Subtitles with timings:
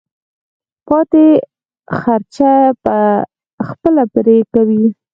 [0.87, 1.25] پاتې
[1.99, 2.51] خرچه
[2.83, 2.97] به
[3.67, 4.83] خپله پرې کوې.